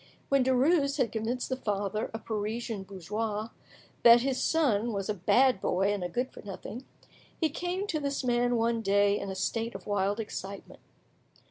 When 0.29 0.43
Derues 0.43 0.97
had 0.97 1.11
convinced 1.11 1.47
the 1.49 1.55
father, 1.55 2.09
a 2.11 2.17
Parisian 2.17 2.81
bourgeois, 2.85 3.49
that 4.01 4.21
his 4.21 4.41
son 4.43 4.93
was 4.93 5.09
a 5.09 5.13
bad 5.13 5.61
boy 5.61 5.93
and 5.93 6.03
a 6.03 6.09
good 6.09 6.31
for 6.31 6.41
nothing, 6.41 6.85
he 7.39 7.51
came 7.51 7.85
to 7.85 7.99
this 7.99 8.23
man 8.23 8.55
one 8.55 8.81
day 8.81 9.19
in 9.19 9.29
a 9.29 9.35
state 9.35 9.75
of 9.75 9.85
wild 9.85 10.19
excitement. 10.19 10.81